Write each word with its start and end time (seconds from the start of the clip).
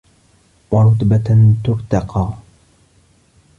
وَرُتْبَةً 0.71 1.55
تُرْتَقَى 1.63 2.37